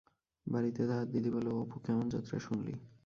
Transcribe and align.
বাড়িতে 0.47 0.81
তাহার 0.89 1.07
দিদি 1.13 1.29
বলে, 1.35 1.49
ও 1.51 1.57
অপু, 1.63 1.77
কেমন 1.85 2.05
যাত্রা 2.13 2.37
শূনলি? 2.39 2.73